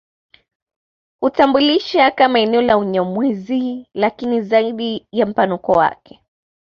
[1.23, 6.19] Hutambulisha kama eneo la Unyamwezi lakini zaidi ya mpanuko wake